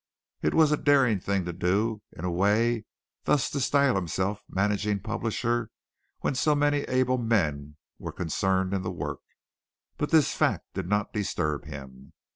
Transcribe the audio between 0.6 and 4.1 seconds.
a daring thing to do in a way thus to style